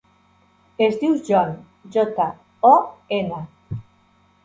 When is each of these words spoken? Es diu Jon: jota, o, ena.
Es 0.85 0.97
diu 1.03 1.13
Jon: 1.27 1.53
jota, 1.99 2.29
o, 2.73 2.75
ena. 3.23 3.47